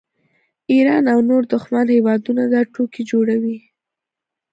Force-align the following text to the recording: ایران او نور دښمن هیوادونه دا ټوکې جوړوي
ایران 0.73 1.03
او 1.13 1.19
نور 1.29 1.41
دښمن 1.53 1.85
هیوادونه 1.95 2.43
دا 2.53 2.61
ټوکې 2.73 3.01
جوړوي 3.11 3.57